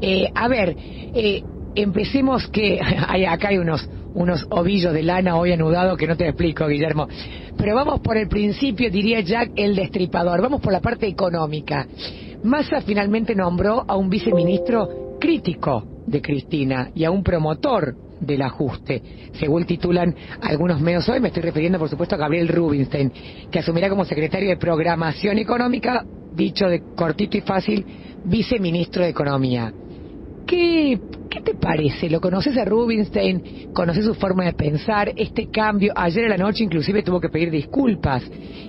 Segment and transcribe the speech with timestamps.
[0.00, 0.76] Eh, a ver,
[1.14, 1.42] eh,
[1.74, 6.26] empecemos que hay, acá hay unos unos ovillos de lana hoy anudados que no te
[6.26, 7.08] explico, Guillermo.
[7.56, 10.40] Pero vamos por el principio, diría Jack, el destripador.
[10.40, 11.86] Vamos por la parte económica.
[12.44, 19.02] Massa finalmente nombró a un viceministro crítico de Cristina y a un promotor del ajuste,
[19.32, 21.20] según titulan algunos medios hoy.
[21.20, 23.12] Me estoy refiriendo, por supuesto, a Gabriel Rubinstein,
[23.50, 27.84] que asumirá como secretario de Programación Económica, dicho de cortito y fácil,
[28.24, 29.72] viceministro de Economía.
[30.46, 31.00] ¿Qué,
[31.34, 32.08] ¿Qué te parece?
[32.08, 33.72] ¿Lo conoces a Rubinstein?
[33.74, 35.12] ¿Conoces su forma de pensar?
[35.16, 38.22] Este cambio, ayer en la noche inclusive tuvo que pedir disculpas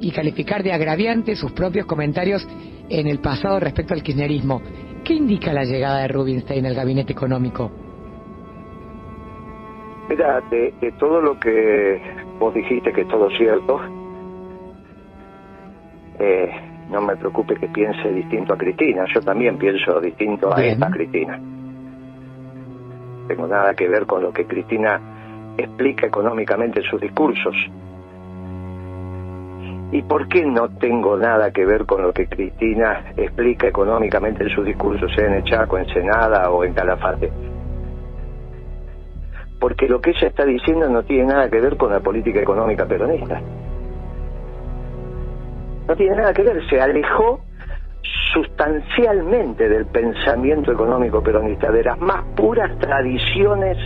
[0.00, 2.46] y calificar de agraviante sus propios comentarios
[2.88, 4.62] en el pasado respecto al kirchnerismo.
[5.02, 7.72] ¿Qué indica la llegada de Rubinstein al gabinete económico?
[10.08, 12.00] Mira, de, todo lo que
[12.38, 13.80] vos dijiste que es todo cierto,
[16.20, 16.50] eh,
[16.90, 21.40] no me preocupe que piense distinto a Cristina, yo también pienso distinto a esta Cristina.
[23.28, 25.00] Tengo nada que ver con lo que Cristina
[25.56, 27.54] explica económicamente en sus discursos.
[29.92, 34.48] ¿Y por qué no tengo nada que ver con lo que Cristina explica económicamente en
[34.48, 37.30] sus discursos, sea en Chaco, en Senada o en Calafate?
[39.60, 42.86] Porque lo que ella está diciendo no tiene nada que ver con la política económica
[42.86, 43.40] peronista.
[45.86, 47.40] No tiene nada que ver, se alejó
[48.32, 53.76] sustancialmente del pensamiento económico peronista, de las más puras tradiciones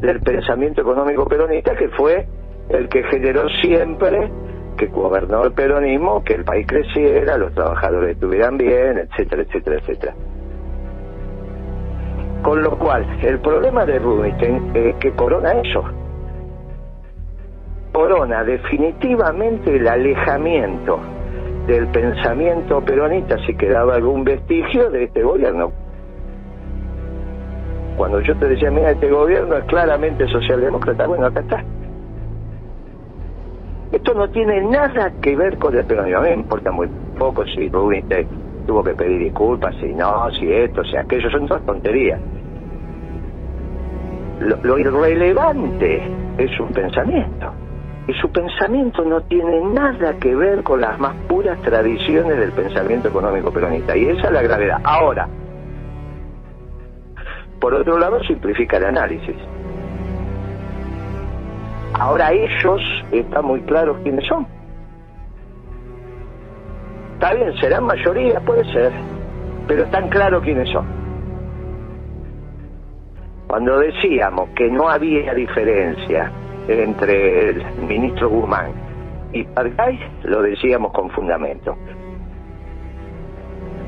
[0.00, 2.26] del pensamiento económico peronista, que fue
[2.68, 4.30] el que generó siempre
[4.76, 10.14] que gobernó el peronismo, que el país creciera, los trabajadores estuvieran bien, etcétera, etcétera, etcétera.
[12.42, 15.84] Con lo cual, el problema de Rubinstein es que corona eso.
[17.92, 20.98] Corona definitivamente el alejamiento
[21.66, 25.72] del pensamiento peronista si quedaba algún vestigio de este gobierno.
[27.96, 31.64] Cuando yo te decía, mira, este gobierno es claramente socialdemócrata, bueno, acá está.
[33.92, 36.18] Esto no tiene nada que ver con el peronismo.
[36.18, 38.26] A mí me importa muy poco si Rubinstein
[38.66, 42.20] tuvo que pedir disculpas, si no, si esto, si aquello, son todas tonterías.
[44.40, 46.02] Lo, lo irrelevante
[46.38, 47.52] es un pensamiento
[48.06, 51.14] y su pensamiento no tiene nada que ver con las más
[51.44, 53.94] puras tradiciones del pensamiento económico peronista.
[53.96, 54.80] Y esa es la gravedad.
[54.82, 55.28] Ahora,
[57.60, 59.36] por otro lado, simplifica el análisis.
[61.98, 62.80] Ahora ellos
[63.12, 64.46] están muy claros quiénes son.
[67.14, 68.92] Está bien, serán mayoría, puede ser,
[69.68, 70.86] pero están claros quiénes son.
[73.46, 76.32] Cuando decíamos que no había diferencia
[76.66, 78.83] entre el ministro Guzmán
[79.34, 81.76] y Pargay, lo decíamos con fundamento.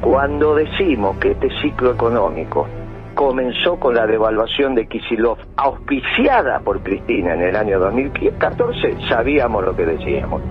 [0.00, 2.66] Cuando decimos que este ciclo económico
[3.14, 9.74] comenzó con la devaluación de Kisilov, auspiciada por Cristina en el año 2014, sabíamos lo
[9.74, 10.42] que decíamos.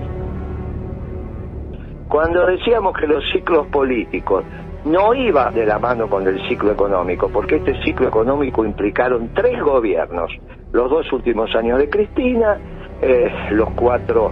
[2.08, 4.44] Cuando decíamos que los ciclos políticos
[4.86, 9.62] no iban de la mano con el ciclo económico, porque este ciclo económico implicaron tres
[9.62, 10.32] gobiernos,
[10.72, 12.58] los dos últimos años de Cristina,
[13.02, 14.32] eh, los cuatro,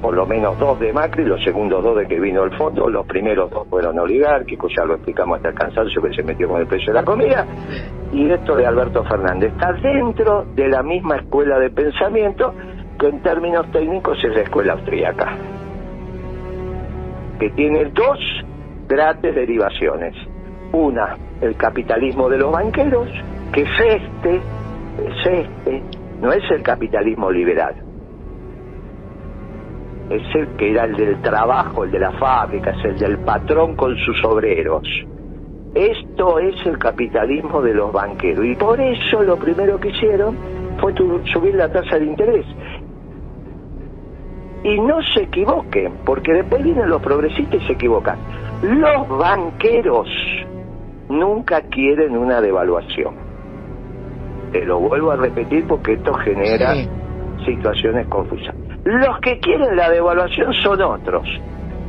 [0.00, 3.06] por lo menos dos de Macri, los segundos dos de que vino el fondo, los
[3.06, 6.66] primeros dos fueron oligárquicos, ya lo explicamos hasta el cansancio que se metió con el
[6.66, 7.46] precio de la comida,
[8.12, 12.54] y esto de Alberto Fernández está dentro de la misma escuela de pensamiento
[12.98, 15.36] que en términos técnicos es la escuela austríaca,
[17.40, 18.18] que tiene dos
[18.88, 20.14] grandes derivaciones.
[20.72, 23.08] Una, el capitalismo de los banqueros,
[23.52, 25.82] que es este, es este,
[26.20, 27.87] no es el capitalismo liberal.
[30.10, 33.76] Es el que era el del trabajo, el de la fábrica, es el del patrón
[33.76, 34.88] con sus obreros.
[35.74, 38.44] Esto es el capitalismo de los banqueros.
[38.46, 40.36] Y por eso lo primero que hicieron
[40.80, 40.94] fue
[41.32, 42.46] subir la tasa de interés.
[44.64, 48.18] Y no se equivoquen, porque después vienen los progresistas y se equivocan.
[48.62, 50.08] Los banqueros
[51.08, 53.28] nunca quieren una devaluación
[54.52, 56.74] te lo vuelvo a repetir porque esto genera
[57.44, 58.54] situaciones confusas.
[58.88, 61.28] Los que quieren la devaluación son otros.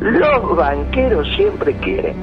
[0.01, 2.13] Los banqueros siempre quieren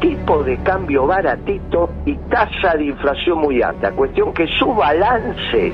[0.00, 3.92] tipo de cambio baratito y tasa de inflación muy alta.
[3.92, 5.72] Cuestión que sus balances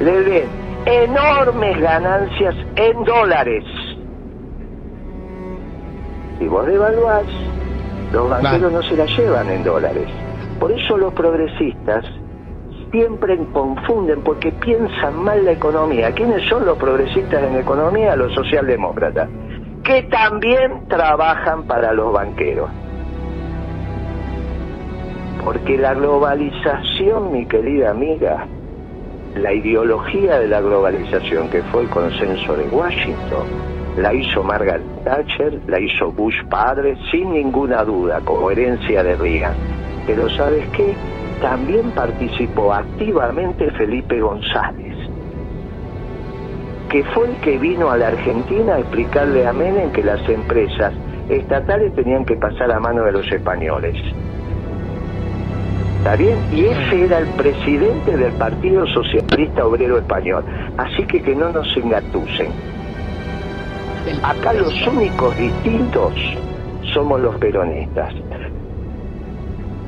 [0.00, 0.48] le den
[0.86, 3.64] enormes ganancias en dólares.
[6.38, 7.26] Si vos devaluás,
[8.14, 10.08] los banqueros no se la llevan en dólares.
[10.58, 12.06] Por eso los progresistas
[12.90, 16.12] siempre confunden porque piensan mal la economía.
[16.12, 18.16] ¿Quiénes son los progresistas en economía?
[18.16, 19.28] Los socialdemócratas,
[19.84, 22.70] que también trabajan para los banqueros.
[25.44, 28.46] Porque la globalización, mi querida amiga,
[29.36, 33.46] la ideología de la globalización, que fue el consenso de Washington,
[33.96, 39.54] la hizo Margaret Thatcher, la hizo Bush padre, sin ninguna duda, como herencia de Reagan.
[40.06, 40.94] Pero ¿sabes qué?
[41.40, 44.96] También participó activamente Felipe González,
[46.90, 50.92] que fue el que vino a la Argentina a explicarle a Menem que las empresas
[51.28, 53.96] estatales tenían que pasar a mano de los españoles.
[55.98, 56.38] ¿Está bien?
[56.52, 60.44] Y ese era el presidente del Partido Socialista Obrero Español.
[60.76, 62.52] Así que que no nos engatusen.
[64.22, 66.14] Acá los únicos distintos
[66.94, 68.14] somos los peronistas.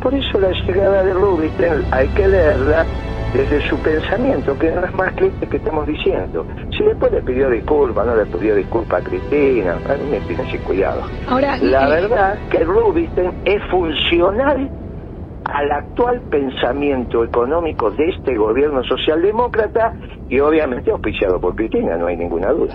[0.00, 2.87] Por eso la llegada de Rubinstein hay que leerla
[3.35, 6.47] desde su pensamiento, que no es más que este que estamos diciendo.
[6.76, 10.50] Si después le pidió disculpas, no le pidió disculpas a Cristina, a mí me tiene
[10.50, 11.02] sin cuidado.
[11.29, 14.70] Ahora, la verdad que Rubinstein es funcional
[15.44, 19.94] al actual pensamiento económico de este gobierno socialdemócrata
[20.29, 22.75] y obviamente auspiciado por Cristina, no hay ninguna duda.